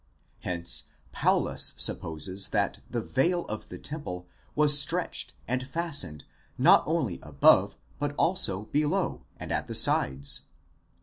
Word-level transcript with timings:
Hence 0.39 0.85
Paulus 1.11 1.75
supposes 1.77 2.47
that 2.47 2.79
the 2.89 3.01
veil 3.03 3.45
of 3.45 3.69
the 3.69 3.77
temple 3.77 4.25
was 4.55 4.79
stretched 4.81 5.35
and 5.47 5.67
fastened 5.67 6.25
not 6.57 6.81
only 6.87 7.19
above 7.21 7.77
but 7.99 8.15
also 8.15 8.65
below 8.65 9.25
and 9.39 9.51
at: 9.51 9.67
the 9.67 9.75
sides. 9.75 10.41